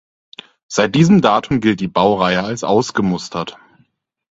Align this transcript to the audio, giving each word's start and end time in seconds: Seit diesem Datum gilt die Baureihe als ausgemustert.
Seit 0.67 0.95
diesem 0.95 1.21
Datum 1.21 1.61
gilt 1.61 1.79
die 1.79 1.87
Baureihe 1.87 2.43
als 2.43 2.63
ausgemustert. 2.63 3.59